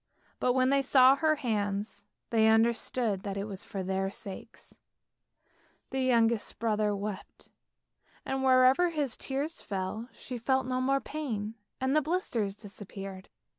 But 0.39 0.53
when 0.53 0.71
they 0.71 0.81
saw 0.81 1.15
her 1.17 1.35
hands, 1.35 2.05
they 2.31 2.47
understood 2.47 3.21
that 3.21 3.37
it 3.37 3.43
was 3.43 3.63
for 3.63 3.83
their 3.83 4.09
sakes; 4.09 4.75
the 5.91 6.01
youngest 6.01 6.57
brother 6.57 6.95
wept, 6.95 7.49
and 8.25 8.43
wherever 8.43 8.89
his 8.89 9.15
tears 9.15 9.61
fell, 9.61 10.09
she 10.11 10.39
felt 10.39 10.65
no 10.65 10.81
more 10.81 11.01
pain, 11.01 11.53
and 11.79 11.95
the 11.95 12.01
blisters 12.01 12.55
disappeared. 12.55 13.29